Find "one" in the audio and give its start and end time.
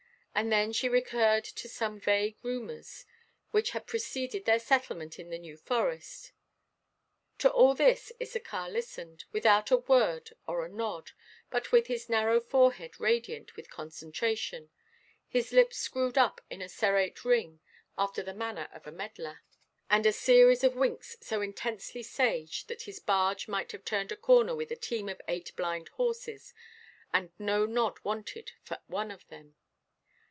28.87-29.11